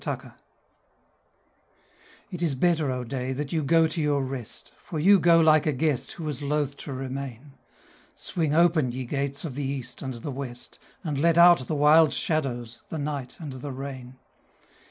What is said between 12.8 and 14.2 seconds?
the night and the rain.